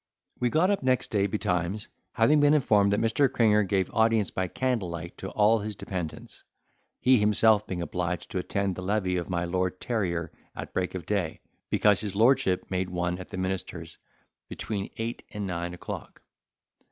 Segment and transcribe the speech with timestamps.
[0.39, 3.31] We got up next day betimes, having been informed that Mr.
[3.31, 6.43] Cringer gave audience by candle light to all his dependents,
[6.99, 11.05] he himself being obliged to attend the levee of my Lord Terrier at break of
[11.05, 13.99] day, because his lordship made one at the minister's
[14.49, 16.23] between eight and nine o'clock.